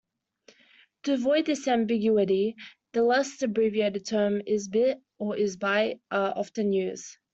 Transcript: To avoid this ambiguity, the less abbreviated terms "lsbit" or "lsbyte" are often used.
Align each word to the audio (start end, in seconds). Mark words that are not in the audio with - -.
To 1.03 1.13
avoid 1.13 1.45
this 1.45 1.67
ambiguity, 1.67 2.55
the 2.93 3.03
less 3.03 3.39
abbreviated 3.43 4.03
terms 4.07 4.43
"lsbit" 4.47 4.99
or 5.19 5.35
"lsbyte" 5.35 5.99
are 6.09 6.33
often 6.35 6.73
used. 6.73 7.17